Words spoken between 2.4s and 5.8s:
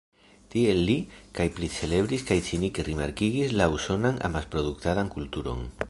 cinike rimarkigis la usonan amasproduktadan kulturon.